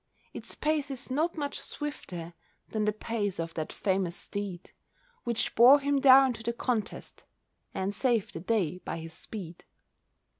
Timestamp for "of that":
3.39-3.71